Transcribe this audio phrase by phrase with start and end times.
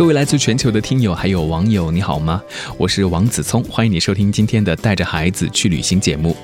[0.00, 2.42] 各位来自全球的听友还有网友，你好吗？
[2.78, 6.34] 我是王子聪，欢迎你收听今天的带着孩子去旅行节目。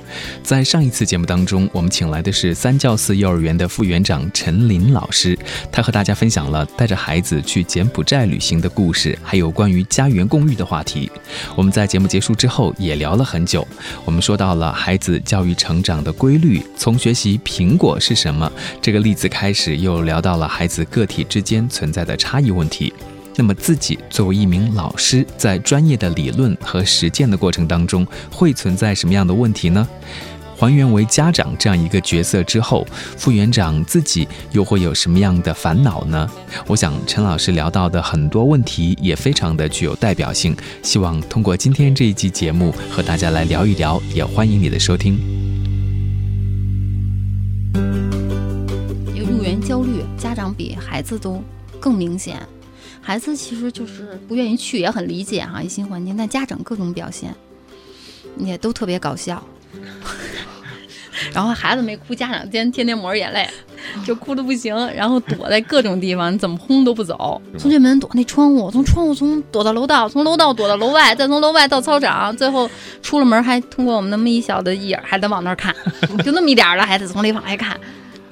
[0.43, 5.39] 在上一次节目当中，我们请来的是三教寺幼儿园的副园长陈林老师，
[5.73, 11.11] 他和大家分享了带着孩子去柬埔寨旅行的故事，还有关于家园共育的话题。
[11.57, 13.67] 我们在节目结束之后也聊了很久，
[14.05, 22.93] 我们说到了孩子教育成长的规律，从学习苹果是什么这个例子开始，又聊到了孩子个体之间存在的差异问题。
[23.37, 29.87] 那么自己作为一名老师，在专业的理论和实践的过程当中，会存在什么样的问题呢？
[30.59, 32.87] 还原为家长这样一个角色之后，
[33.19, 36.27] 副园长自己又会有什么样的烦恼呢？
[36.67, 45.19] 我想陈老师聊到的很多问题也非常的具有代表性，希望通过今天这一期节目和大家来聊一聊，也欢迎你的收听。
[49.15, 51.43] 入园焦虑，家长比孩子都
[51.79, 52.41] 更明显。
[53.07, 56.17] 孩子其实就是不愿意去，也很理解哈，一新环境。
[56.17, 57.33] 但家长各种表现
[58.37, 59.41] 也都特别搞笑。
[61.33, 63.49] 然后孩子没哭，家长天天天抹着眼泪，
[64.05, 67.41] 就哭的不行，然后躲在各种地方，你怎么轰都不走。
[67.57, 72.69] 从这门躲那窗户，从窗户从躲到楼道，从楼道躲到楼外，再从楼外到操场，最后
[73.03, 75.73] 出了门还通过我们那么一小的一眼，还得往那儿看，
[76.27, 77.79] 就那么一点了，还得从里往外看，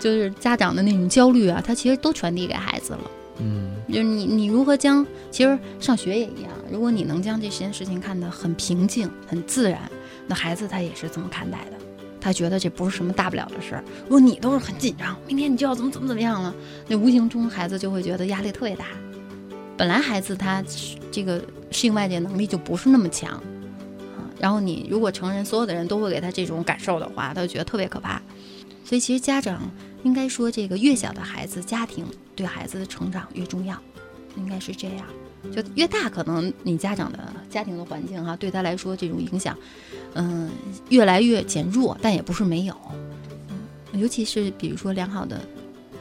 [0.00, 3.00] 就是家长的那种焦虑啊，他其实都传递给孩子了。
[3.38, 3.63] 嗯。
[3.94, 6.50] 就是你，你如何将其实上学也一样。
[6.68, 9.88] 如果你能将这件事情看得很平静、很自然，
[10.26, 11.76] 那孩子他也是这么看待的。
[12.20, 13.84] 他觉得这不是什么大不了的事儿。
[14.02, 16.52] 如果你都是很紧张，明天你就要怎么怎么怎么样了，
[16.88, 18.86] 那无形中孩子就会觉得压力特别大。
[19.76, 20.60] 本来孩子他
[21.12, 21.40] 这个
[21.70, 24.26] 适应外界能力就不是那么强啊。
[24.40, 28.20] 然后你如果成人所有的人都会给他这种感受的话，他就觉得特别可怕。
[28.84, 29.62] 所以其实家长。
[30.02, 33.76] 应该说，这个越小的孩子，家庭对孩子的成长越重要，
[34.36, 35.06] 应该是这样。
[35.54, 37.18] 就越大，可能你家长的
[37.50, 39.56] 家庭的环境哈，对他来说这种影响，
[40.14, 40.50] 嗯，
[40.88, 42.74] 越来越减弱，但也不是没有。
[43.50, 45.38] 嗯，尤其是比如说良好的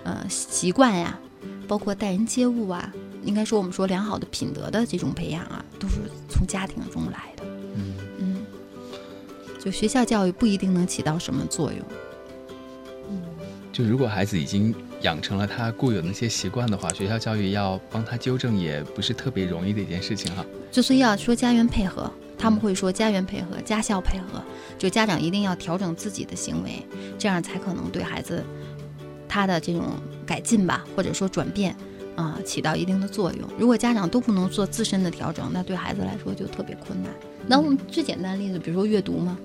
[0.05, 1.19] 呃习惯呀，
[1.67, 2.93] 包括待人接物啊，
[3.25, 5.95] 应该说我们说良好的品德的这种培养啊，都是
[6.29, 7.43] 从家庭中来的。
[7.75, 8.45] 嗯嗯，
[9.59, 11.85] 就学校教育不一定能起到什么作用。
[13.09, 13.21] 嗯
[13.73, 20.43] 就如果孩子已经养成了他固有的那些习惯的话，学校教育要帮他纠正也不是特别容易的一件事情哈。
[20.71, 24.41] 就是要说家园配合，他们会说家园配合、家校配合，
[24.77, 26.85] 就家长一定要调整自己的行为，
[27.19, 28.43] 这样才可能对孩子
[29.27, 29.83] 他的这种
[30.25, 31.75] 改进吧，或者说转变
[32.15, 33.47] 啊，起到一定的作用。
[33.59, 37.11] 如果家长都不能做自身的调整，那对孩子来说就特别困难。
[37.45, 39.37] 那我们最简单的例子，比如说阅读嘛。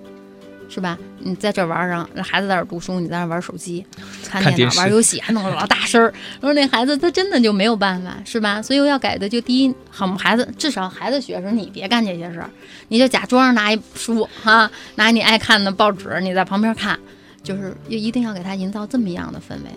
[0.69, 0.97] 是吧？
[1.19, 3.83] 你在这玩上，让孩子在这读书，你在那玩手机、
[4.23, 6.13] 看电脑、玩游戏，还弄得老大声儿。
[6.39, 8.61] 说那孩子他真的就没有办法，是吧？
[8.61, 12.49] 所以我要改的就第一，好孩子至少孩子学的时候你别干这些事儿，
[12.87, 16.97] 你就假装拿一书哈，拿你爱看的报纸，你在旁边看，
[17.43, 19.69] 就是一定要给他营造这么样的氛围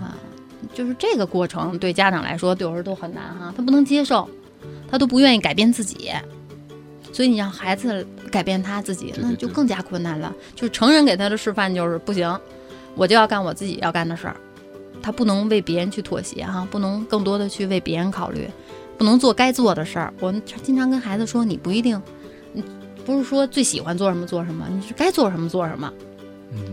[0.00, 0.16] 啊。
[0.74, 4.28] 就是这个过程对家长来说，有时候都很难哈，他不能接受，
[4.90, 6.10] 他都不愿意改变自己。
[7.14, 10.34] 所以你让孩子改变他自己，那就更加困难了。
[10.56, 12.36] 就是成人给他的示范就是不行，
[12.96, 14.36] 我就要干我自己要干的事儿，
[15.00, 18.48] 他不能为别人去妥协哈，不能更多的去为别人考虑，
[18.98, 20.12] 不能做该做的事儿。
[20.18, 22.02] 我们经常跟孩子说，你不一定，
[22.52, 22.64] 你
[23.06, 25.92] 不是说最喜欢做什么做什么，你是该做什么做什么。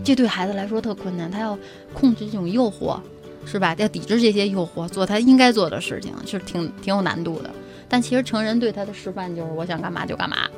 [0.02, 1.56] 这对孩子来说特困难，他要
[1.92, 2.98] 控制这种诱惑，
[3.44, 3.76] 是吧？
[3.78, 7.50] 要抵制这些诱惑，做他应该做的事情，是挺挺有难度的。
[7.92, 10.48] 但其实成人对他的示范就是我想干嘛就干嘛，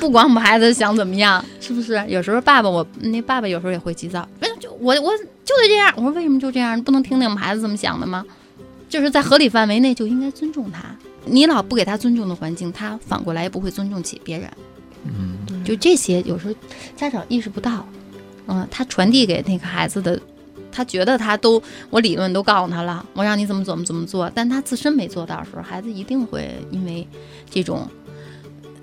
[0.00, 2.04] 不管我们孩子想怎么样，是不是？
[2.08, 5.94] 有时候爸爸我那爸爸有时候也会急躁，为就我我就得这样。
[5.96, 6.76] 我说为什么就这样？
[6.76, 8.24] 你不能听听我们孩子怎么想的吗？
[8.88, 10.82] 就是在合理范围内就应该尊重他。
[11.26, 14.50] 你老不给他尊重的环境，他反过来也不会尊重起别人。
[15.04, 16.54] 嗯，就这些有时候
[16.96, 17.86] 家长意识不到，
[18.48, 20.20] 嗯，他传递给那个孩子的。
[20.70, 27.06] 他觉得他都我理论都告诉他了，我让你怎么怎么怎么做，但他自身没做到的时候，孩子一定会因为
[27.50, 27.88] 这种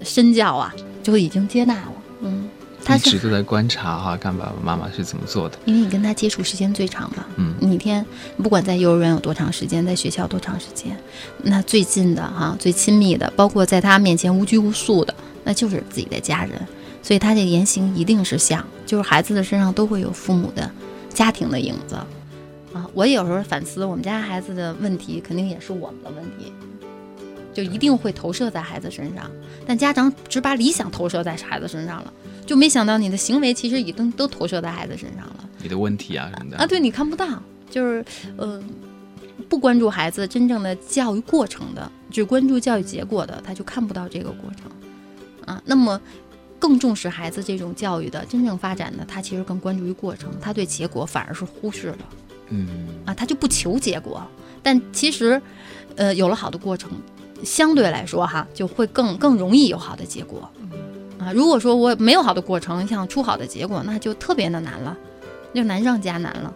[0.02, 1.94] 身教啊，就已经接纳了。
[2.22, 2.50] 嗯，
[2.84, 5.58] 他一直都在观察哈，看爸爸妈妈是怎么做的。
[5.66, 8.06] 因为你跟他接触时间最长嘛，嗯你一天
[8.38, 10.98] 不管在幼儿园有多长时间，在学校多长时间，
[11.44, 16.60] 那最近的哈、最亲密的，包括在他面前无拘无束的，那就是自己的家人。
[17.04, 20.72] 所以他这言行一定是像，就是孩子的身上都会有父母的
[21.16, 22.88] 家庭的影子啊。
[22.94, 26.54] 我有时候反思，我们家孩子的问题肯定也是我们的问题，
[27.54, 29.32] 就一定会投射在孩子身上。
[29.66, 32.14] 但家长只把理想投射在孩子身上了，
[32.46, 35.50] 就没想到你的行为其实已经都投射在孩子身上了。
[35.64, 37.28] 你的问题啊什么的啊，对你看不到，
[37.72, 38.06] 就是
[38.38, 38.62] 呃，
[39.50, 44.70] 不关注孩子真正的教育过程的，只关注教育结果的，他就看不到这个过程
[45.46, 45.60] 啊。
[45.66, 46.00] 那么
[46.60, 51.98] 更重视孩子这种教育的真正发展的，他其实更关注于过程，他对结果反而是忽视了
[52.50, 52.68] 嗯
[53.06, 54.26] 啊，他就不求结果。
[54.64, 55.42] 但其实，
[55.96, 56.90] 呃，有了好的过程，
[57.44, 60.50] 相对来说哈，就会更更容易有好的结果
[61.20, 61.32] 啊。
[61.32, 64.98] 如果说我没有好的过程，想出好的结果，那就特别的难了，
[65.54, 66.54] 就难上加难了。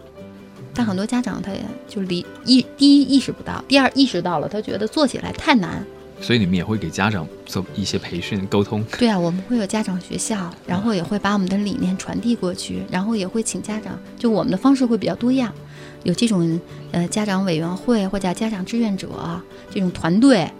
[0.74, 5.84] 但很多家长他也就理意第一意识不到，第二意识到了，他觉得做起来太难。
[6.20, 8.84] 所以你们也会给家长做一些培训沟通。
[8.98, 15.52] 对啊，我们会有家长学校，然后也会把我们的理念传递过去，然后也会请家长，就我们的方式会比较多样，
[16.02, 16.60] 有这种
[16.92, 19.08] 呃家长委员会或者家长志愿者
[19.70, 20.50] 这种团队，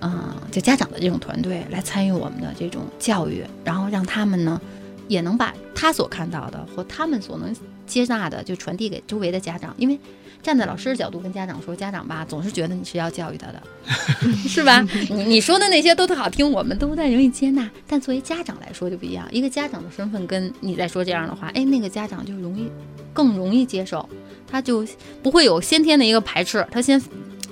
[0.00, 4.60] 嗯、就家长的这种团队来参与我们的这种教育，然后让他们呢
[5.08, 7.54] 也能把他所看到的或他们所能
[7.86, 9.98] 接纳的就传递给周围的家长，因为。
[10.42, 13.62] 站在老师的角度跟家长说，家长吧总是觉得你是要教育他的，
[14.48, 14.80] 是吧？
[15.10, 17.70] 你你说的那些都特好听，我们都在容易接纳。
[17.86, 22.68] 但作为家长来说就不一样，一个家长的身份跟你在说这样的话，哎，那个家长就容易
[23.12, 24.08] 更容易接受，
[24.50, 24.84] 他就
[25.22, 27.00] 不会有先天的一个排斥，他先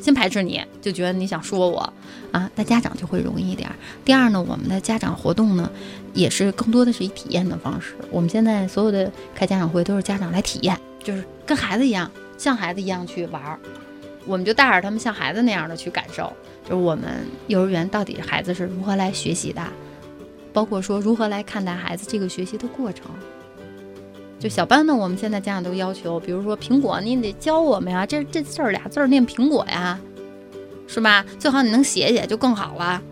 [0.01, 1.93] 先排斥你，就觉得你想说我
[2.33, 3.77] 啊，那家长就会容易一点儿。
[4.05, 5.71] 第二呢，我们的家长活动呢，
[6.13, 7.95] 也是更多的是以体验的方式。
[8.11, 12.11] 我们现在所有的开家长会都是家长来体验，就是跟孩子一样，
[12.41, 13.61] 像孩子一样去玩儿。
[14.25, 16.33] 我们就带着他们像孩子那样的去感受，
[16.65, 19.63] 就是我们幼儿园到底孩子是如何来学习的，
[20.51, 23.11] 包括说如何来看待孩子这个学习的过程。
[24.39, 30.01] 就小班呢，我们现在家长都要求，比如说苹果，你得教我们呀，这这字儿俩字儿念苹果呀，
[30.87, 31.23] 是吧？
[31.39, 33.03] 最好你能写写就更好了，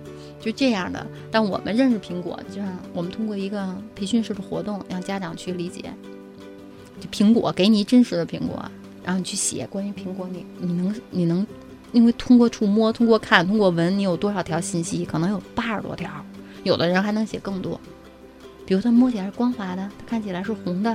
[0.40, 1.06] 就这样的。
[1.30, 5.92] 但我们认识苹果，就像我们通过一个培训式的活动，让家长去理解，
[7.00, 8.64] 就苹果给你真实的苹果，
[9.08, 11.46] 然后你去写关于苹果你，你能你能，
[11.92, 15.02] 因为通过触摸、通过看、通过闻，你有多少条信息？
[15.02, 16.10] 可能有八十多条，
[16.62, 17.80] 有的人还能写更多。
[18.66, 20.94] 比如它摸起来是光滑的，它看起来是红的，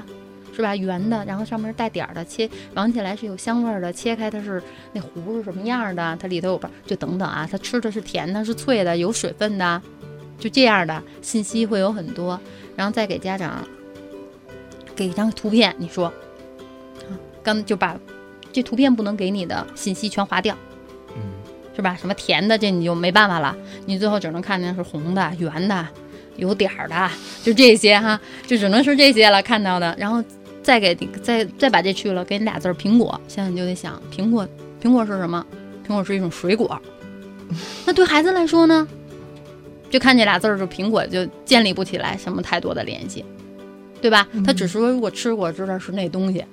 [0.55, 0.75] 是吧？
[0.75, 4.61] 圆的，然后上面是带点儿的，切闻起来是有香味儿的，切开它是
[4.91, 6.15] 那核是什么样的？
[6.21, 9.81] 它里头有吧，就等等啊，它吃的是甜的，是脆的，有水分的，
[10.37, 12.39] 就这样的信息会有很多，
[12.75, 13.67] 然后再给家长
[14.95, 16.13] 给一张图片，你说，啊，
[17.43, 17.95] 刚就把
[18.51, 20.57] 这图片不能给你的信息全划掉，
[21.15, 21.21] 嗯，
[21.75, 21.95] 是吧？
[21.99, 23.55] 什么甜的这你就没办法了，
[23.85, 25.87] 你最后只能看见是红的、圆的。
[26.35, 27.11] 有点儿的，
[27.43, 30.21] 就这些哈，就只能是这些了看到的，然后
[30.63, 33.21] 再给你再再把这去了，给你俩字儿苹果。
[33.27, 34.47] 现在你就得想，苹果
[34.81, 35.45] 苹果是什么？
[35.87, 36.81] 苹果是一种水果。
[37.85, 38.87] 那对孩子来说呢，
[39.91, 43.23] 就看这俩字儿，就苹果就建立不起来什么太多的联系，
[44.01, 44.27] 对吧？
[44.43, 46.43] 他只是说如果吃过知道是那东西，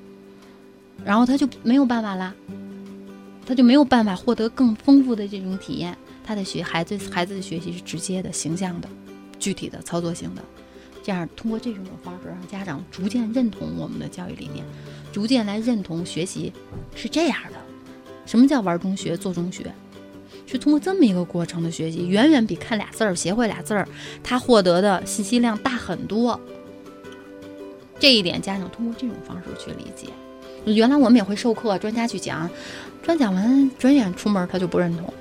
[1.05, 2.35] 然后他就没有办法啦，
[3.47, 5.97] 他就没有办法获得更丰富的这种体验。
[6.25, 8.89] 他的学孩子孩子的学习是直接的、形象的。
[9.39, 10.43] 具体的操作性的，
[11.03, 14.63] 这样通过这种方式，让家长逐渐认同我们的教育理念，
[15.11, 16.53] 逐渐来认同学习
[16.95, 17.59] 是这样的。
[18.27, 19.73] 什么叫玩中学、做中学？
[20.47, 23.89] 是通过这么一个过程的学习，远远比看俩字儿、学会俩字儿，
[24.23, 26.39] 他获得的信息量大很多。
[27.99, 30.09] 这一点，家长通过这种方式去理解。
[30.65, 32.49] 原来我们也会授课，专家去讲，
[33.03, 35.13] 专讲完转眼出门他就不认同，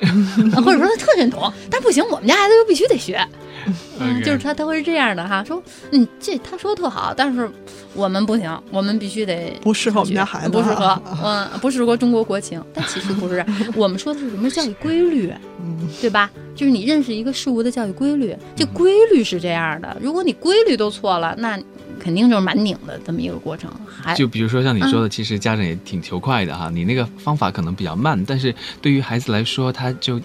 [0.64, 3.20] 或者说他特认同，但不行，我们家孩子就必须得学。
[3.98, 5.60] 嗯，就是他他会是这样的哈，说
[5.90, 7.50] 嗯，这他说的特好，但是
[7.94, 12.62] 我们不行，我们必须得不适合我们家孩子，不适合，嗯，不适合中国国情。
[12.72, 16.30] 但其实不是，我们说的是什么教育规律，嗯，对吧？
[16.54, 19.96] 就是你认识一个事物的教育规律，这规律是这样的。
[20.00, 21.58] 如果你规律都错了，那
[22.06, 23.68] 肯定就是蛮拧的这么一个过程。
[24.00, 30.20] 还就比如说像你说的，其实家长也挺求快的哈，你那个方法可能比较慢，但是对于孩子来说，他就。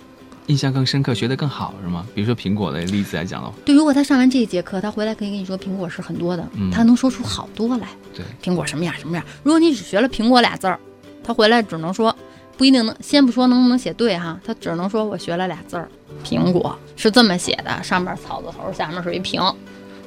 [0.48, 2.06] 印象更深刻，学得更好是吗？
[2.14, 7.88] 比如说苹果的例子来讲的话，对，如果他上完这一节课，他回来可以跟你说苹果是很多的，嗯、他能说出好多来。
[8.14, 9.24] 对，苹果什么样什么样。
[9.44, 10.78] 如果你只学了苹果俩字儿，
[11.24, 12.14] 他回来只能说
[12.58, 15.88] 不一定能，先不说能不能写对哈，他只能说我学了俩字儿，
[16.26, 19.42] 苹果是这么写的，上面草字头，下面是一平，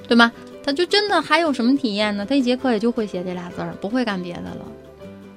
[0.07, 0.31] 对吗？
[0.65, 2.25] 他就真的还有什么体验呢？
[2.25, 4.67] 他一节课也就会写这俩字儿，不会干别的了。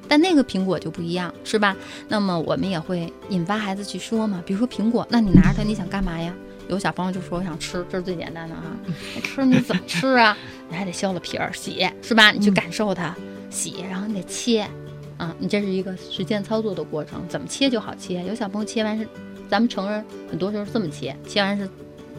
[0.07, 1.75] 但那个苹果就不一样，是吧？
[2.07, 6.33] 那么我们也会引发孩子去说嘛，比如说苹果，那你拿着它，你想干嘛呀？
[6.69, 8.63] 有小朋友就说我想吃，这是最简单的哈。
[9.21, 10.37] 吃你怎么吃啊？
[10.69, 12.31] 你还得削了皮儿洗，是吧？
[12.31, 13.13] 你去感受它，
[13.49, 14.65] 洗，然后你得切，
[15.17, 18.23] 啊，你这是一个实践操作的过程，怎么切就好切。
[18.23, 19.05] 有小朋友切完是，
[19.49, 21.69] 咱们成人很多时候是这么切，切完是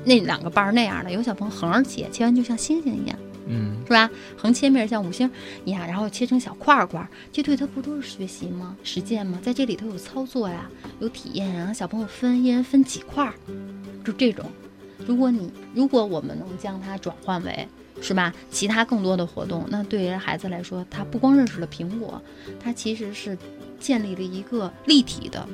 [0.09, 1.12] 那两个瓣儿那样的。
[1.12, 4.11] 有小朋友横着切，切完就像星星一样，嗯，是吧？
[4.37, 5.31] 横切面像五星
[5.65, 8.77] 一样，然后切成小块儿块儿，这对他不都是学习吗？
[8.83, 9.38] 实践吗？
[9.43, 13.35] 在这里头有操作呀，有体验，然后小朋友分一人分几块儿，
[14.05, 14.45] 就这种。
[15.07, 17.69] 如果你如果我们能将它转换为
[18.00, 22.21] 是吧，其他更多的活动，那对于孩子来说，他不光认识了苹果，
[22.61, 23.37] 他其实是
[23.81, 25.49] 建立了一个立体的，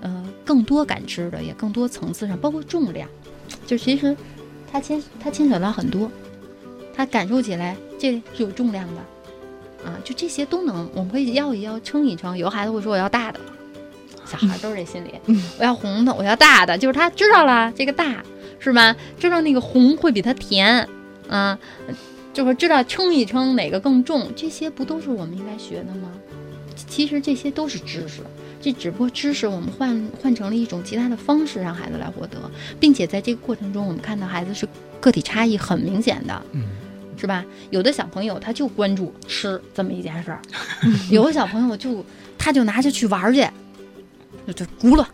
[0.00, 3.08] 呃，更多感知的，也更多层次上，包括重量，
[3.66, 4.16] 就其实
[4.70, 6.10] 它牵它牵扯到很多，
[6.94, 12.36] 他感受起来这是有重量的，啊，就这些都能，我们会要一要，称一称。
[12.36, 13.40] 有孩子会说我要大的，
[14.24, 15.10] 小孩都是这心理，
[15.58, 18.24] 我要红的，我要大的，就是他知道了这个大
[18.58, 18.94] 是吧？
[19.18, 20.88] 知道那个红会比它甜，
[21.28, 21.58] 啊，
[22.32, 26.10] 就是知道称一称哪个更重，这些不都是我们应该学的吗？
[26.88, 28.20] 其实这些都是知识，
[28.62, 32.38] 这只不过知识我们换换成了一种其他的方式让孩子来获得，
[32.78, 34.66] 并且在这个过程中，我们看到孩子是
[35.00, 36.62] 个体差异很明显的，嗯，
[37.16, 37.44] 是吧？
[37.70, 40.40] 有的小朋友他就关注吃这么一件事儿，
[41.10, 42.04] 有的小朋友就
[42.38, 43.44] 他就拿着去玩儿去，
[44.46, 45.04] 就就轱辘，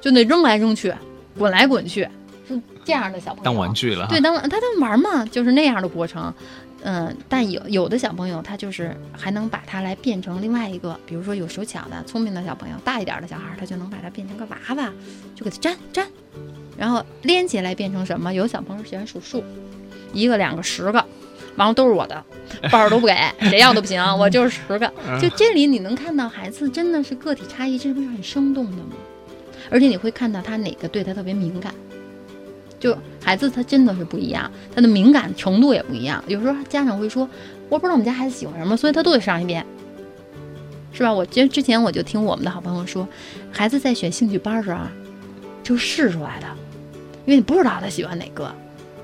[0.00, 0.92] 就那扔来扔去，
[1.38, 2.08] 滚来滚去，
[2.48, 3.44] 是这样的小朋友。
[3.44, 4.08] 当玩具了。
[4.08, 6.34] 对，当他当玩嘛，就是那样的过程。
[6.88, 14.92] 嗯，但有有的小朋友，他就是还能把它来变成另外一个，比如说有手巧的、聪明的小朋友，大一点的小孩，他就能把它变成个娃娃，
[15.34, 16.06] 就给它粘粘，
[16.78, 18.32] 然后连起来变成什么？
[18.32, 19.42] 有小朋友喜欢数数，
[20.12, 21.04] 一个、两个、十个，
[21.56, 22.24] 完了都是我的，
[22.70, 24.86] 包儿都不给，谁要都不行，我就是十个。
[25.20, 28.92] 就这里你能看到孩子真的是个体差异，这不是很生动的吗？
[29.68, 31.74] 而且你会看到他哪个对他特别敏感。
[32.86, 36.22] 就孩子他真的是不一样，他的敏感程度也不一样。
[36.28, 37.28] 有时候家长会说，
[37.68, 39.66] 我不知道我们家孩子喜欢什么，所以他都得上一遍，
[40.92, 41.12] 是吧？
[41.12, 43.08] 我觉之前我就听我们的好朋友说，
[43.50, 44.88] 孩子在选兴趣班时啊，
[45.64, 46.46] 就试出来的，
[47.24, 48.54] 因为你不知道他喜欢哪个，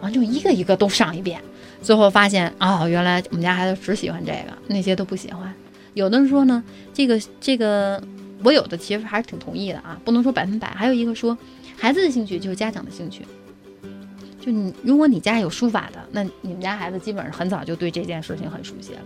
[0.01, 1.43] 完就一个一个都上一遍，
[1.83, 5.53] 最后发现哦，原来我们家孩子只喜欢这个，那些都不喜欢。
[5.95, 6.63] 有的人说呢，
[6.95, 8.01] 这个这个，
[8.45, 10.69] 我有的其实还是挺同意的啊，不能说百分百。
[10.69, 11.37] 还有一个说，
[11.77, 13.23] 孩子的兴趣就是家长的兴趣。
[14.45, 18.99] 就你，如果你家有书法的，那你们家孩子基本上很早就对这件事情很熟悉了。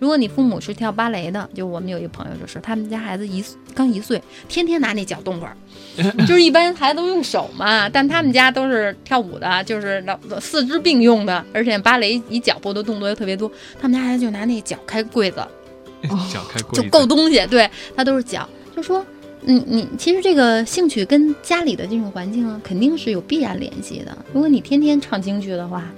[0.00, 3.44] 如果你父母是跳芭蕾的，就我们有一个朋友就是，他们家孩子一
[3.74, 5.54] 刚一岁，天天拿那脚动会儿，
[6.26, 10.02] 就是一般孩子都用手嘛，但他们家都是跳舞的，就是
[10.40, 13.48] 四肢并用的，而且芭蕾以脚步的动作又特别多，
[13.80, 15.36] 他们家孩子就拿那脚开柜子，
[16.32, 19.06] 脚开柜就够东西，对他都是脚，就说。
[19.42, 24.16] 嗯，你其实这个兴趣跟家里的这种环境，肯定是有必然联系的。
[24.32, 25.90] 如果你天天唱京剧的话，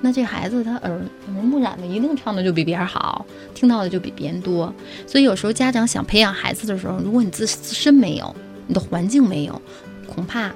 [0.00, 1.00] 那这孩子他耳耳
[1.34, 3.24] 濡目染的，一定唱的就比别人好，
[3.54, 4.72] 听到的就比别人多。
[5.06, 8.34] 所以有时候家长想培养孩子的时候，如果你自自身没有，
[8.66, 9.60] 你的环境没有，
[10.06, 10.50] 恐怕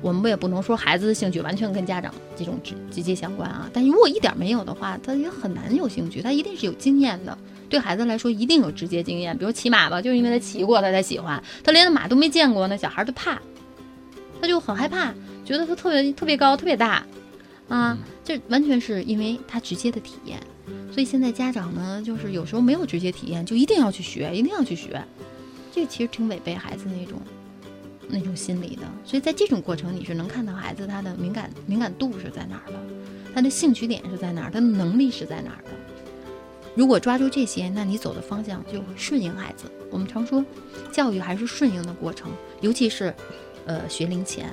[0.00, 3.70] 我们不也不能说孩子的兴趣完全跟家长这种直直接相关啊。
[3.72, 7.36] 但如果一点没有的话，他也很难有兴趣，他一定是有经验的。
[7.70, 11.42] 对孩子来说，一定有直接经验，比如骑马吧，就是因为他骑过，他才喜欢。
[11.62, 13.40] 他连马都没见过，那小孩就怕，
[14.40, 17.06] 他就很害怕，觉得他特别特别高，特别大，
[17.68, 20.38] 啊，这完全是因为他直接的体验。
[20.92, 25.00] 所以现在家长呢，就是有时候没有直接体验，就一定要去学，一定要去学，
[25.72, 27.20] 这其实挺违背孩子那种
[28.08, 28.82] 那种心理的。
[29.04, 32.78] 所以在这种过程，你是能看到孩子他的敏感敏感度是在哪儿的，
[33.32, 35.70] 他的兴趣点是在哪儿，他的能力是在哪儿的。
[36.74, 39.64] 如果抓住这些，那你走的方向就会顺应孩子。
[39.90, 40.44] 我们常说，
[40.92, 43.12] 教育还是顺应的过程，尤其是，
[43.66, 44.46] 呃，学龄前，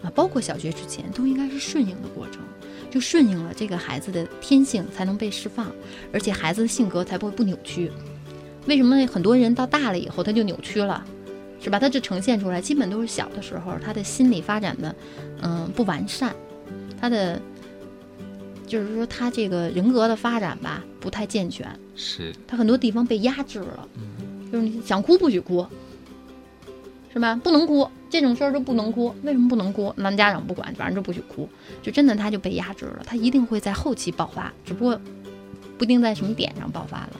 [0.00, 2.40] 啊，包括小学之前，都应该是顺应的过程。
[2.88, 5.70] 就顺应了这个孩子的天性，才能被释放，
[6.12, 7.90] 而且孩子的性格才不会不扭曲。
[8.66, 11.04] 为什么很多人到大了以后他就扭曲了，
[11.60, 11.78] 是吧？
[11.78, 14.94] 他这呈现出来，基本都是小的时候他的心理发展的，
[15.42, 16.34] 嗯，不完善，
[17.00, 17.40] 他的。
[18.70, 23.88] 就是说，他这个人格的发展吧，不太健全，是他很多地方被压制了。
[23.96, 25.66] 嗯，就是你想哭不许哭，
[27.12, 27.34] 是吧？
[27.34, 29.12] 不能哭，这种事儿就不能哭。
[29.24, 29.92] 为什么不能哭？
[29.96, 31.48] 男家长不管，反正就不许哭。
[31.82, 35.00] 就真的他就被压制了，他一定会在后期爆发，只不过
[35.76, 37.10] 不定在什么点上爆发了。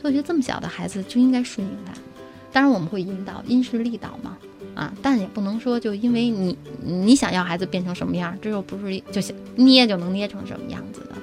[0.00, 1.92] 所以我觉得这么小的孩子就应该顺应他。
[2.52, 4.38] 当然我们会引导，因势利导嘛。
[4.80, 11.16] 啊，但也不能说就因为你你想要孩子变成什么样，这又不是就想捏就能捏成什么样子的。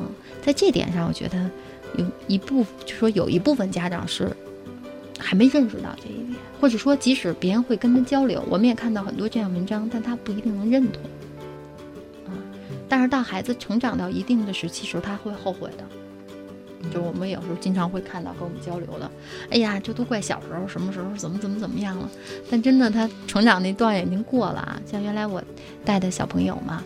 [0.00, 0.06] 嗯，
[0.44, 1.48] 在这点上，我觉得
[1.96, 4.36] 有一部就说有一部分家长是
[5.20, 11.00] 还没认识到这一点，或者说即使别人会跟他交流，我们也看到很多这样文章，但他不一定能认同。
[12.26, 12.34] 啊，
[12.88, 15.84] 但是到孩子成长到一定的时期时候，他会后悔的。
[16.92, 19.10] 就我们有时候经常会看到跟我们交流的，
[19.50, 22.08] 哎呀，这都怪小时候什么时候怎么怎么怎么样了。
[22.50, 24.80] 但真的他成长那段已经过了啊。
[24.86, 25.42] 像原来我
[25.84, 26.82] 带的小朋友嘛，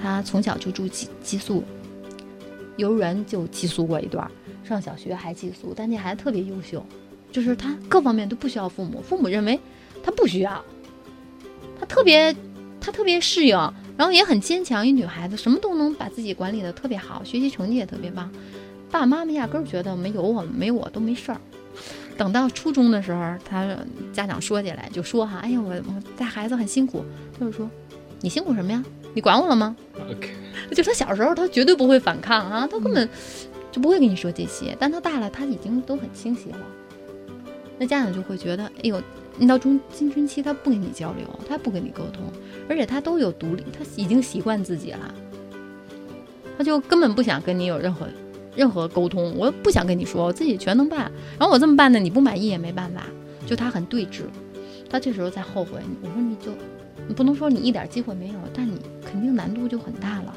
[0.00, 1.64] 他从小就住寄寄宿，
[2.76, 4.30] 幼儿园就寄宿过一段，
[4.64, 6.84] 上小学还寄宿，但那孩子特别优秀，
[7.32, 9.58] 就是他各方面都不需要父母，父母认为
[10.02, 10.64] 他不需要，
[11.80, 12.34] 他特别
[12.80, 13.56] 他特别适应，
[13.96, 18.30] 然后也很坚强，一女孩子什么都能把自己管理的特别好，学习成绩也特别棒。
[18.90, 21.40] 爸爸妈妈压根儿觉得没有我们没我都没事儿。
[22.16, 23.76] 等到初中的时候，他
[24.12, 27.04] 家长说起来就说哈，哎呀，我我带孩子很辛苦。
[27.38, 27.70] 就是说，
[28.20, 28.84] 你辛苦什么呀？
[29.14, 29.76] 你管我了吗
[30.10, 30.30] ？OK，
[30.74, 33.08] 就他小时候他绝对不会反抗啊，他根本
[33.70, 34.76] 就不会跟你说这些。
[34.80, 36.58] 但他大了，他已经都很清晰了。
[37.78, 39.00] 那家长就会觉得，哎呦，
[39.36, 42.24] 你到中青春期他不跟你交流，他不跟你沟通，
[42.68, 45.14] 而且他都有独立，他已经习惯自己了，
[46.56, 48.08] 他就根本不想跟你有任何。
[48.58, 51.10] 任何沟通，我不想跟你说，我自己全能办。
[51.38, 53.04] 然后我这么办呢，你不满意也没办法。
[53.46, 54.22] 就他很对峙，
[54.90, 55.80] 他这时候在后悔。
[56.02, 56.50] 我说你就，
[57.06, 60.34] 你不能说你一点机会没有，但你肯定难度就很大了。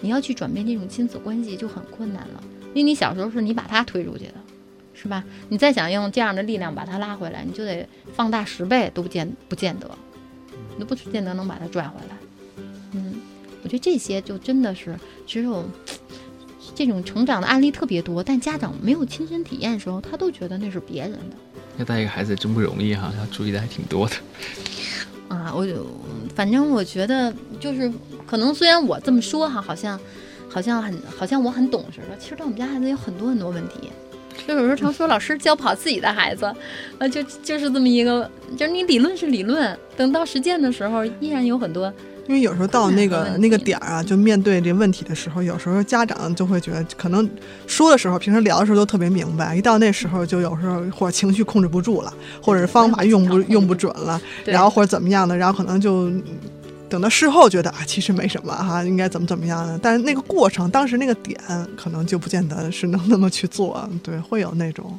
[0.00, 4.34] 你要去转变这种亲子关系就很困难了，因为你小时候是你把他推出去的，
[4.94, 5.24] 是吧？
[5.48, 9.90] 你再想用这样的力量把他拉回来，你就得放大十倍都不见不见得，
[10.76, 12.16] 你都不见得能把他拽回来。
[12.92, 13.16] 嗯，
[13.64, 14.96] 我觉得这些就真的是
[15.26, 15.64] 只有。
[16.76, 21.36] 这种成长的案例特别多，但家长没有亲身体验的时候，他都觉得那是别人的。
[21.78, 24.14] 要带一个孩子真不容易哈，要注意的还挺多的。
[25.34, 25.86] 啊，我就
[26.34, 27.90] 反正我觉得就是
[28.26, 29.98] 可能虽然我这么说哈，好像
[30.50, 33.90] 好像很好像我很懂似的，其实对我们家孩子有很多很多问题。
[34.46, 36.44] 就有时候常说老师教不好自己的孩子，
[36.98, 41.92] 啊，就就是这么一个，就是你理论是理论，等到实践的时候依然有很多。
[42.28, 47.28] 因为有时候到那个那个点儿啊，就面对这问题的时候，有时候家长就会觉得，可能
[47.66, 52.12] 说的时候，平时聊的时候都特别明白，一到那时候就有时候或者情绪控制不住了，
[52.42, 56.10] 或者是方法用不用不准了，然后或者怎么样的，然后可能就
[56.88, 61.40] 等到事后觉得啊，其实没什么哈，应该怎么怎么样的，但是那个过程，当时那个点，
[61.76, 64.98] 可能就不见得是能那么去做，对，会有那种。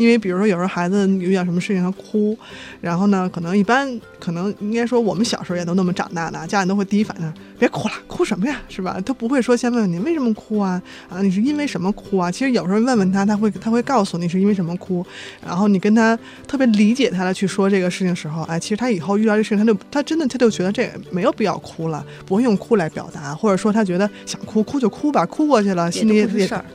[0.00, 2.34] 因为比如说，有时候孩子遇到什么事情他哭，
[2.80, 3.86] 然后呢，可能一般
[4.18, 8.98] 可能应该说我们小时候也都那么长大的，家长都会第一反应别哭了，哭什么呀，是吧？
[9.04, 10.80] 他不会说先问问你为什么哭啊？
[11.10, 12.30] 啊，你是因为什么哭啊？
[12.30, 15.04] 其实有时候问问他，他会他会告诉你是因为什么哭，
[15.46, 26.26] 然后你跟他特别理解他的去说这个事情时候，哎，其实他以后遇到这事情，他就他真的他就觉得这没有必要哭了，不会用哭来表达，或者说他觉得想哭哭就哭吧，哭过去了，心里也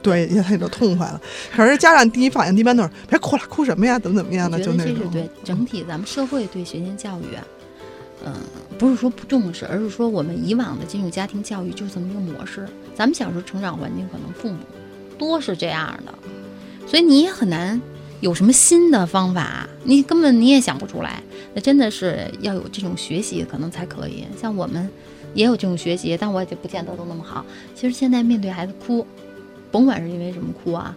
[0.03, 1.19] 对也他也就痛快了。
[1.55, 2.89] 可是家长第一反应一般都是。
[3.09, 3.97] 别哭了，哭什么呀？
[3.99, 4.59] 怎么怎么样的？
[4.59, 4.95] 就那种。
[4.95, 7.37] 这是对整体咱们社会对学前教育，
[8.25, 8.33] 嗯，
[8.77, 12.67] 不是说不重视，而是说我们以往的这种家庭教育就是这么一个模式。
[12.95, 14.59] 咱们小时候成长环境可能父母
[15.17, 16.13] 多是这样的，
[16.87, 17.81] 所以你也很难
[18.21, 21.21] 有什么新的方法，你根本你也想不出来。
[21.53, 24.25] 那真的是要有这种学习，可能才可以。
[24.37, 24.89] 像我们
[25.33, 27.45] 也有这种学习，但我也就不见得都那么好。
[27.73, 29.05] 其实现在面对孩子哭，
[29.71, 30.95] 甭管是因为什么哭啊。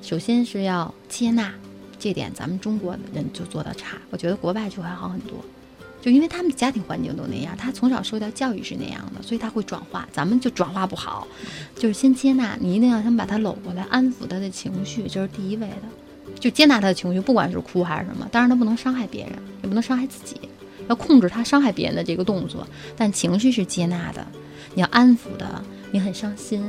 [0.00, 1.52] 首先是要接纳，
[1.98, 3.98] 这点咱们中国人就做的差。
[4.10, 5.38] 我觉得国外就还好很多，
[6.00, 10.08] 就因为他们家庭环境都那样，他从小受到教育是那样的，所以他会转化。
[10.12, 11.26] 咱们就转化不好，
[11.76, 16.36] 就是先接纳，你一定要先把他搂过来，安抚他的情绪，这是第一位的。
[16.38, 19.32] 就接纳他的情绪，不管是哭还是什么，当然他不能伤害别人，
[19.62, 20.36] 也不能伤害自己，
[20.88, 22.66] 要控制他伤害别人的这个动作。
[22.96, 24.24] 但情绪是接纳的，
[24.74, 26.62] 你要安抚的，你很伤心。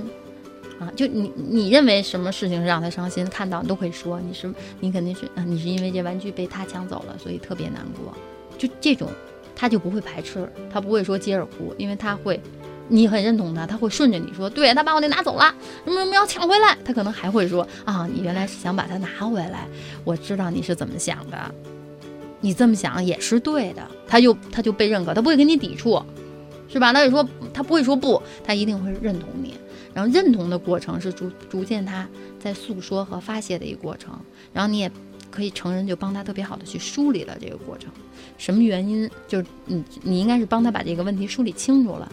[0.80, 3.26] 啊，就你你认为什么事情是让他伤心？
[3.30, 8.14] 看到你都可以说，你是你肯定是啊，你是因为这玩具被他抢走了，所以特别难过。
[8.58, 9.10] 就这种，
[9.56, 12.40] 他就不会排斥，他不会说接着哭，因为他会，
[12.88, 19.68] 你很认同他，他会顺着你说，对他把我那拿走了，什么什么要抢回来，他可能还会说啊，你原来是想把它拿回来，
[20.06, 21.38] 我知道你是怎么想的，
[22.40, 26.02] 你这么想也是对的，他就他就被认可，他不会跟你抵触，
[26.70, 26.94] 是吧？
[26.94, 29.56] 他就说他不会说不，他一定会认同你。
[29.94, 32.08] 然后认同的过程是逐逐渐他
[32.40, 34.14] 在诉说和发泄的一个过程，
[34.54, 34.92] 然后你也
[35.32, 37.92] 可以成人就帮他特别好的去梳理了这个过程，
[38.38, 39.10] 什么原因？
[39.28, 42.12] 就你你应该是帮他把这个问题梳理清楚了，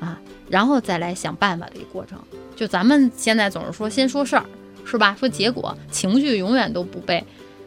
[0.00, 2.18] 啊，然后再来想办法的一个过程。
[2.56, 4.44] 就咱们现在总是说先说事儿，
[4.84, 5.16] 是吧？
[5.18, 7.24] 说结果，情绪永远都不被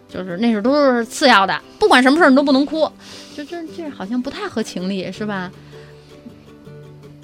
[0.08, 2.90] 就是那是都是次要的，不管什么事儿你都不能哭，
[3.36, 5.52] 就这这好像不太合情理，是吧？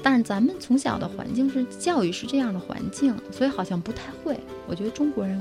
[0.04, 4.38] 但是咱们从小的环境是教育是这样的环境，所以好像不太会。
[4.68, 5.40] 我觉得中国人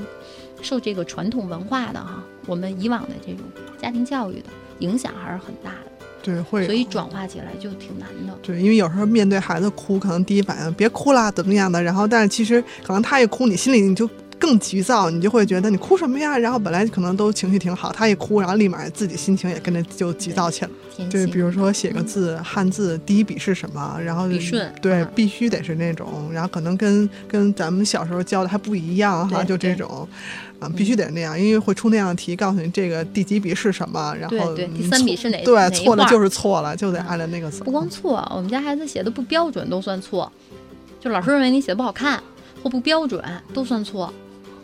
[0.62, 3.44] 受这个传统文化的哈，我们以往的这种
[3.76, 4.46] 家庭教育的
[4.78, 8.38] 影响还是很大的，对，会所以转化起来就挺难的。
[8.40, 14.08] 对，因为有时候面对孩子哭，可能第一反应别哭啦，怎么样的，然后但是其实可能他一哭，你心里你就
[14.42, 16.36] 更急躁，你就会觉得你哭什么呀？
[16.36, 20.70] 然后本来可能都情绪挺好，他一哭，然后立马自己心情也跟着就急躁起来。
[21.08, 30.06] 对，比如说写个字，汉字第一笔是什么，然后笔顺对嗯，必须得是那种，然后可能跟跟咱们小时候教的还不一样哈，就这种，
[30.58, 35.38] 啊，必须得那样，因为会出那样的题，告诉你这个第几笔是什么，然后对对，第三笔是哪？
[35.38, 37.64] 哪对，错了就是错了，就得嗯按照那个走。
[37.64, 40.30] 不光错，我们家孩子写的不标准都算错，
[41.00, 42.20] 就老师认为你写的不好看
[42.62, 43.22] 或不标准
[43.54, 44.12] 都算错，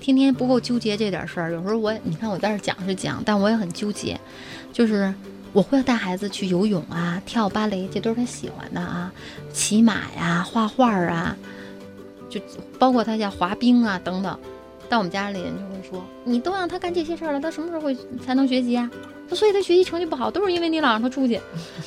[0.08, 1.52] 天天不够纠结这点事儿。
[1.52, 4.18] 有时候我，你看我在这儿讲是讲，但我也很纠结，
[4.72, 5.12] 就是
[5.52, 9.12] 我会带孩子去游泳啊、跳芭蕾，这都是他喜欢的啊，
[9.52, 11.36] 骑马呀、画画啊，
[12.30, 12.40] 就
[12.78, 14.38] 包括他叫滑冰啊等等。
[14.88, 17.94] 但我们家里人就会说，你都让他干这些事儿了，他什么时候会
[18.24, 18.90] 才能学习啊？
[19.34, 21.38] 所以他学习成绩不好，都是因为你老让他出去。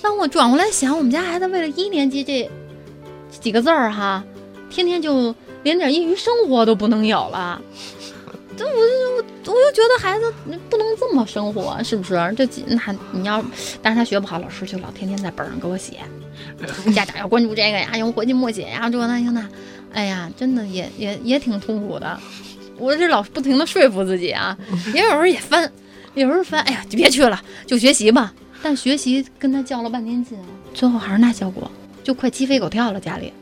[0.04, 2.48] 那我转过来想，我们家孩子为了一年级这
[3.32, 4.24] 几个字儿哈，
[4.70, 7.60] 天天就连点业余生活都不能有了。
[8.64, 8.70] 我
[9.46, 10.34] 就我我就觉得孩子
[10.70, 12.16] 不能这么生活，是不是？
[12.36, 13.44] 这那你要，
[13.82, 16.00] 但是他学不好，老师就老天天在本上给我写，
[16.94, 19.48] 家长要关注这个呀，用回去默写呀，这那个那，
[19.94, 22.20] 哎呀，真的也也也挺痛苦的。
[22.78, 24.58] 我这老不停的说服自己啊，
[24.94, 25.72] 也有时候也烦，
[26.14, 28.34] 有时候烦，哎呀，就别去了，就学习吧。
[28.64, 30.38] 但学习跟他较了半天劲，
[30.74, 31.70] 最后还是那效果，
[32.04, 33.00] 就快鸡飞狗跳了。
[33.00, 33.34] 家里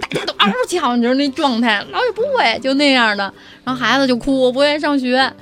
[0.00, 3.32] 大家都嗷嗷叫，你知道那状态，老也不会，就那样的。
[3.64, 5.32] 然后孩子就哭，不愿意上学，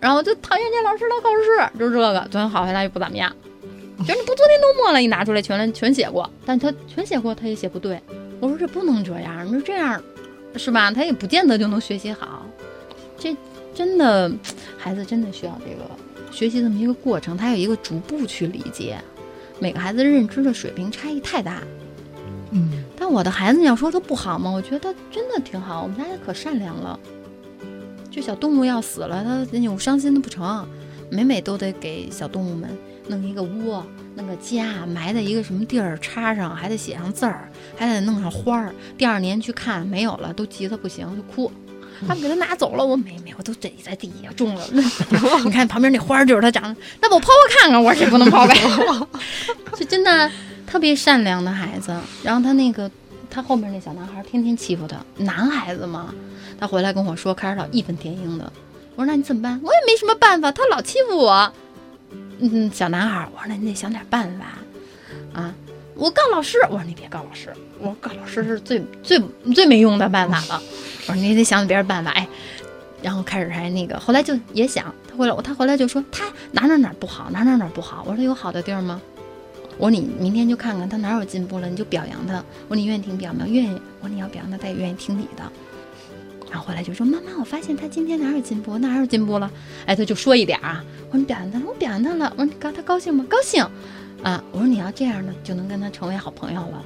[0.00, 2.26] 然后就讨厌这老师老考试，就这个。
[2.30, 3.34] 昨天考下来又不怎么样，
[3.98, 8.00] 就是你不昨天都默了，一拿出来全全写过，但他全写过，他也写不对。
[8.40, 10.02] 我说这不能这样，你说这样
[10.56, 10.90] 是吧？
[10.90, 12.44] 他也不见得就能学习好。
[13.18, 13.36] 这
[13.74, 14.30] 真的，
[14.76, 15.88] 孩子真的需要这个
[16.32, 18.96] 学习这么一个过程，他有一个逐步去理解。
[19.58, 21.62] 每个孩子认知的水平差异太大。
[22.50, 24.48] 嗯，但我的孩子，你要说他不好吗？
[24.48, 26.96] 我觉得他真的挺好，我们家也可善良了。
[28.08, 30.64] 就小动物要死了，他那种伤心的不成，
[31.10, 32.70] 每每都得给小动物们
[33.08, 33.84] 弄一个窝，
[34.14, 38.72] 弄个家，埋在一个什么地儿，插上，还得写上字儿，还得弄上花儿。
[38.96, 41.50] 第二年去看没有了，都急得不行，就哭。
[42.06, 44.64] 他们给他拿走了，我没没，我都枕在地下种了。
[45.44, 48.54] 你看旁边那花儿就是他长的，那我剖开看看，我说这不能剖开。
[49.76, 50.30] 是真的
[50.72, 51.94] 特别善良的孩子。
[52.22, 52.90] 然后他那个
[53.28, 56.14] 他后面那小男孩天天欺负他，男孩子嘛，
[56.58, 58.50] 他回来跟我说，开始老义愤填膺的。
[58.96, 59.60] 我说那你怎么办？
[59.62, 61.52] 我也没什么办法，他老欺负我。
[62.38, 65.54] 嗯，小男孩，我说那你得想点办法啊。
[65.94, 69.20] 我告老师，我说你别告老师，我说告老师是最最
[69.54, 70.62] 最没用的办法了。
[71.06, 72.26] 我说你得想别的办法，哎，
[73.02, 78.02] 然后开始还那个，后来就也想，他回来，他回来就说他哪哪哪不好，哪哪哪不好。
[78.06, 79.02] 我说有好的地儿吗？
[79.82, 82.34] 我说你明天就看看他哪有进步了，你就表扬他。
[82.68, 83.74] 我说你愿意听表扬，愿意。
[84.00, 85.42] 我说你要表扬他，他也愿意听你的。
[86.48, 89.50] 然后回来就说妈妈，我发现他今天哪有进步，哪有进步了？
[89.84, 90.84] 哎，他就说一点啊。
[91.10, 92.32] 我说你表扬他，我表扬他了。
[92.36, 93.26] 我说你高他高兴吗？
[93.28, 93.60] 高兴。
[94.22, 96.84] 啊，我说你要这样呢，就能跟他成为好朋友了。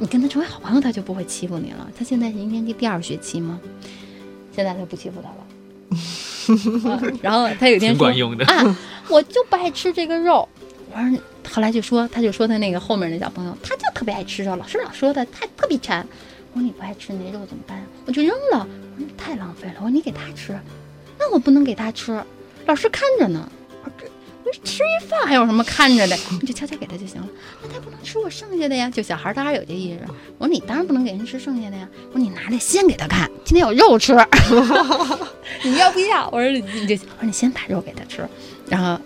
[0.00, 1.88] 你跟他成为好朋友，他就不会欺负你了。
[1.96, 3.60] 他现在是一年级第二学期吗？
[4.50, 5.36] 现在他不欺负他了。
[6.92, 8.44] 啊然后他有一天说挺管用的。
[8.46, 8.76] 啊，
[9.08, 10.48] 我就不爱吃这个肉。
[10.90, 11.18] 我说，
[11.54, 16.04] 后来就说，他就说他那个后面那小朋友，他就特别爱吃肉，老师老说他，他特别馋。
[16.52, 17.80] 我说你不爱吃那肉怎么办？
[18.06, 18.66] 我就扔了。
[18.96, 19.74] 我说太浪费了。
[19.76, 20.58] 我说你给他吃，
[21.16, 22.20] 那我不能给他吃，
[22.66, 23.48] 老师看着呢。
[23.84, 24.06] 我说这。
[24.44, 26.16] 我说吃一饭还有什么看着的？
[26.42, 27.28] 你就悄悄给他就行了。
[27.62, 28.90] 那他不能吃我剩下的呀。
[28.90, 30.00] 就小孩儿当然有这意识。
[30.38, 31.88] 我说你当然不能给人吃剩下的呀。
[32.08, 34.12] 我说你拿来先给他看，今天有肉吃，
[35.62, 36.28] 你要不要？
[36.32, 38.28] 我说你就我说你先把肉给他吃，
[38.68, 39.00] 然后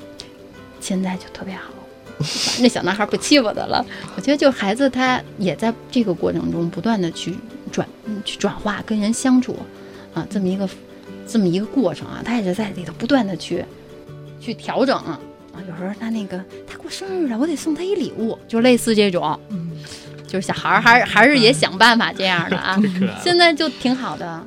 [0.80, 1.70] 现在就特别好。
[2.18, 3.84] 反 正那小男孩不欺负他了。
[4.16, 7.36] 我觉得就孩子他也在这个过程中不断的去
[7.70, 7.86] 转
[8.24, 9.56] 去转化跟人相处
[10.14, 10.68] 啊，这么一个
[11.26, 13.64] 这么一个过程啊，他也是在里头不断的去
[14.40, 15.18] 去调整啊。
[15.68, 19.72] 有时候他那个他过生日了，我得送他一礼物，就类似这种，嗯，
[20.26, 22.80] 就是小孩儿还是还是也想办法这样的啊。
[23.22, 24.46] 现在就挺好的，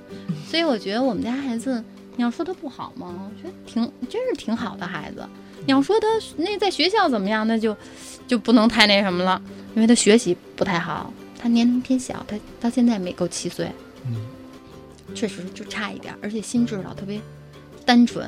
[0.49, 1.84] 所以我觉得我们家孩子，
[2.15, 3.07] 你要说他不好吗？
[3.29, 5.21] 我觉得挺真是挺好的孩子。
[5.65, 7.76] 你要说他那在学校怎么样，那就
[8.28, 9.41] 就不能太那什么了，
[9.76, 13.71] 因为他学习不太好，他年龄偏小，他到现在没够七岁，
[14.06, 14.15] 嗯，
[15.13, 17.19] 确实就差一点，而且心智老特别
[17.86, 18.26] 单纯，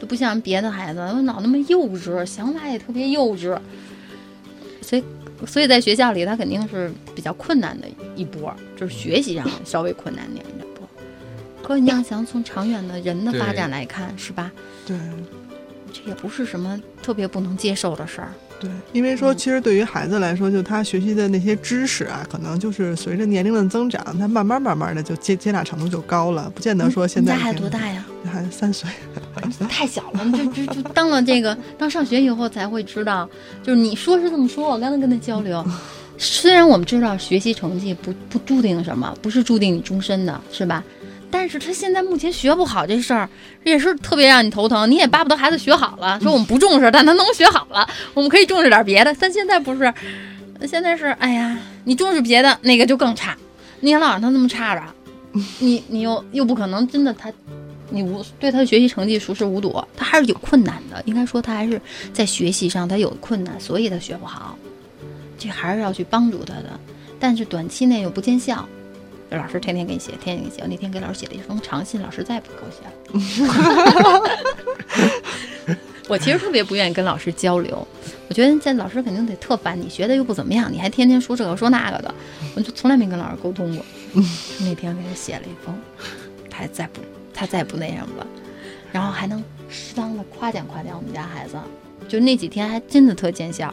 [0.00, 3.58] 就不像别的孩子，老那么幼稚，想法也特别幼稚，
[4.82, 5.02] 所以
[5.46, 10.86] 所以在学校里他肯定是比较困难的一波，就是学习上稍微困难点一波。
[11.62, 14.52] 可你要想从长远的人的发展来看，是吧？
[14.84, 14.96] 对
[15.92, 18.32] 这也不是什么特别不能接受的事儿。
[18.60, 28.06] 对，因为说嗯其实对于孩子来说，就他学习的那些知识啊，可能就是随着年龄的增长，他慢慢慢慢的就接接纳程度就高了，不见得说现在你家孩子多大呀？
[28.24, 28.88] 孩子三岁，
[29.68, 33.28] 太小了，就就就当了这个，当上学以后才会知道，
[33.64, 35.64] 就是你说是这么说，我刚才跟他交流，
[36.16, 40.84] 虽然我们知道学习成绩不不注定什么，不是注定你终身的，是吧？
[41.32, 43.28] 但是他现在目前学不好这事儿，
[43.64, 44.88] 也是特别让你头疼。
[44.88, 49.16] 你也巴不得孩子学好了， 说我们不重视，但他能学好了， 我们可以重视点别的。
[49.18, 49.92] 但现在不是，
[50.66, 53.34] 现在是，哎呀，你重视别的那个就更差，
[53.80, 54.82] 你还老让他那么差着，
[55.58, 57.32] 你你又又不可能真的他
[57.88, 61.02] 你无对他的学习成绩熟视无睹，他还是有困难的。
[61.06, 61.80] 应该说他还是
[62.12, 64.56] 在学习上他有困难，所以他学不好。
[65.38, 66.78] 这还是要去帮助他的，
[67.18, 68.68] 但是短期内又不见效。
[69.36, 70.62] 老师天天给你写，天天给你写。
[70.62, 72.92] 我那天给老师写了一封长信，老师再也不给我写了。
[76.08, 77.86] 我其实特别不愿意跟老师交流，
[78.28, 82.14] 我觉得这老师肯定得特烦你，学的又不怎么样，你还天天说这个说那个的，
[82.56, 83.84] 我就从来没跟老师沟通过。
[84.60, 85.74] 那天给他写了一封，
[86.50, 87.00] 他再不
[87.32, 88.26] 他再不那什么了，
[88.92, 91.56] 然后还能适当的夸奖夸奖我们家孩子，
[92.08, 93.72] 就那几天还真的特见效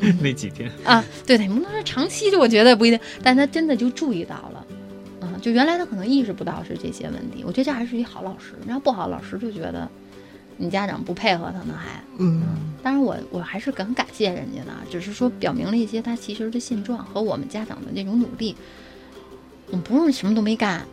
[0.20, 1.04] 那几天，啊。
[1.26, 4.66] 对对，不能说长期，就我觉得不一定，但他真的就注意到了。
[5.20, 8.54] 啊，就原来他可能意识不到是这些问题，我觉得这还是一好老师。
[8.66, 9.88] 然后不好老师就觉得
[10.56, 12.42] 你家长不配合他呢，还嗯，
[12.82, 18.56] 当然我我还是很感谢人家的，只是说表明了一些他其实的现状和我们家长的那种努力。
[19.66, 20.84] 我们不是什么都没干，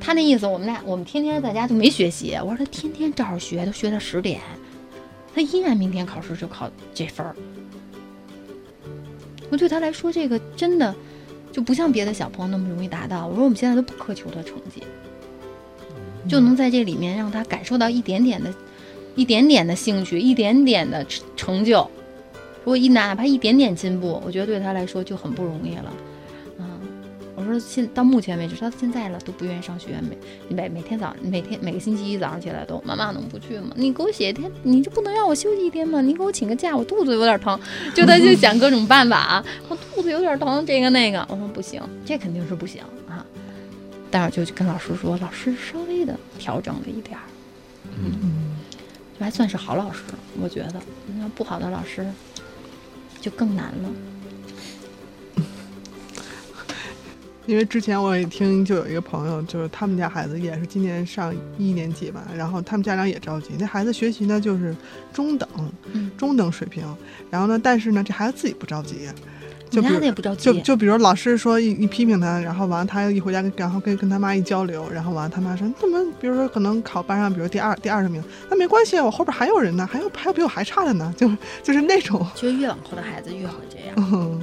[0.00, 2.36] 他那意思，我们俩我们天天在家就没学习。
[2.42, 4.40] 我说他天天照着学，都学到十点，
[5.34, 7.34] 他依然明天考试就考这分儿。
[9.50, 10.94] 我对他来说，这个真的
[11.52, 13.26] 就不像别的小朋友那么容易达到。
[13.26, 14.82] 我说我们现在都不苛求他成绩，
[16.28, 18.52] 就能在这里面让他感受到一点点的、
[19.14, 21.88] 一点点的兴趣，一点点的成成就。
[22.64, 25.92] 如果一哪怕一点点进步，我觉得对他来说就很不容易了。
[27.46, 33.70] 说现到目前为止，到现在了都不愿意上学，每每每天早每天每个星期一早上起来都妈妈能不去吗？
[33.76, 36.00] 你给我写一天，你就不能让我休息一天吗？
[36.00, 37.58] 你给我请个假，我肚子有点疼，
[37.94, 43.24] 就他就想各种办法啊，我肚子有点疼，这个那个，我说不行，这肯定是不行啊。
[44.10, 47.24] 但是我就跟老师说，老师稍微的调整了一点儿，
[47.98, 48.56] 嗯，
[49.18, 50.02] 就还算是好老师，
[50.40, 50.74] 我觉得。
[51.18, 52.06] 那不好的老师，
[53.20, 53.90] 就更难了。
[57.46, 64.76] 因为之前我也听，就有一个朋友，就是他们家孩子也是今年上一年级吧，然后他们家长也着急，那孩子学习呢就是
[65.12, 65.48] 中等，
[65.92, 66.10] 嗯。
[66.16, 66.82] 中等水平，
[67.30, 69.06] 然后呢，但是呢，这孩子自己不着急，
[69.68, 81.28] 就比如的也不着急，就就比如老师说一一批评他，然后完了他一回家跟然后跟跟他妈一交流，然后完了他妈说怎么比如说可能考班上比如第二第二十名，那没关系，我后边还有人呢，还有还有比我还差的呢，就
[81.62, 83.94] 就是那种，其实越往后的孩子越会这样。
[83.96, 84.35] 嗯，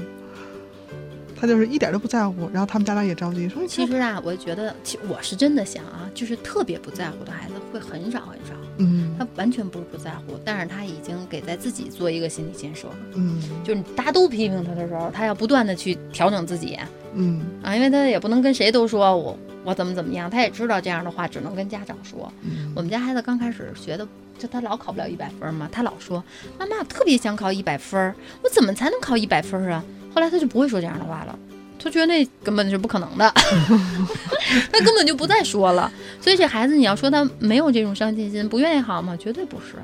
[1.43, 12.95] 他就是一点都不在乎，然后他们家长也着急说其实啊，我觉得，其我是真的想啊，就是特别不在乎的孩子会很少很少，嗯他完全不是不在乎，但是他已经给在自己做一个心理建设了。
[13.15, 16.79] 嗯就是大家都批评他的时候，他要不断的去调整自己
[17.13, 22.32] 嗯啊，因为他也不能跟谁都说我我怎么怎么样，他也知道这样的话只能跟家长说。
[22.43, 24.08] 嗯我们家孩子刚开始学的，
[24.39, 26.23] 就他老考不了一百分嘛，他老说
[26.58, 29.84] 妈妈我特别想考一百分，我怎么才能考一百分啊？
[30.13, 31.38] 后来他就不会说这样的话了。
[31.80, 33.30] 他觉得那根本是不可能的，
[34.71, 35.91] 他根本就不再说了。
[36.21, 39.17] 所以这孩子，你要说他没有这种上进心，不愿意好吗？
[39.19, 39.76] 绝对不是。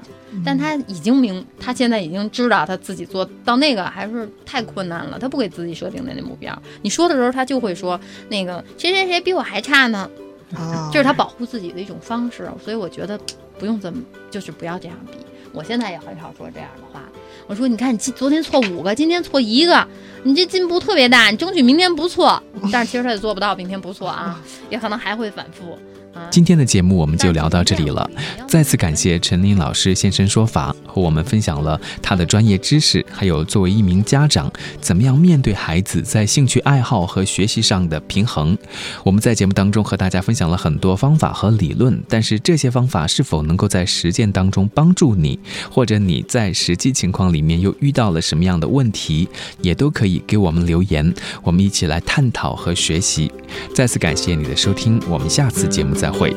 [0.46, 6.58] 但他已经明，他现在已经知道他自己做到那个还是太困难了，他不给自己设定的那目标。
[6.82, 10.10] 你说的时候，他就会说那个谁谁谁比我还差呢，
[10.56, 12.50] 啊，这是他保护自己的一种方式。
[12.63, 13.20] 所以我觉得
[13.58, 15.18] 不用这么，就是不要这样比。
[15.52, 17.02] 我现在也很少说这样的话。
[17.50, 19.88] 我说，你看你今昨天错五个，今天错一个，
[20.22, 22.42] 你这进步特别大，你争取明天不错。
[22.72, 25.80] 但是其实他也做不到明天不错啊，也可能还会反复啊。
[26.30, 28.10] 今天的节目我们就聊到这里了。
[28.48, 38.58] 再次感谢陈琳老师现身说法，和我们分享了他的专业知识，还有作为一名家长，怎么样面对孩子在兴趣爱好和学习上的平衡。
[39.04, 45.39] 我们在节目当中和大家分享了很多方法和理论，但是这些方法是否能够在实践当中帮助你，
[45.72, 49.28] 或者你在实际情况里面又遇到了什么样的问题，
[49.62, 53.32] 也都可以给我们留言，我们一起来探讨和学习。
[53.74, 56.34] 再次感谢你的收听，我们下次节目再会。